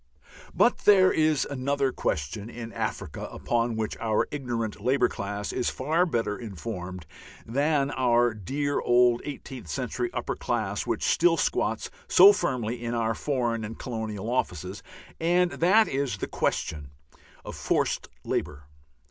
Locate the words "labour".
4.81-5.07, 18.23-18.63